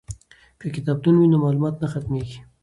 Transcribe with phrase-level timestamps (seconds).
[0.59, 2.37] که کتابتون وي نو معلومات نه ختمیږي.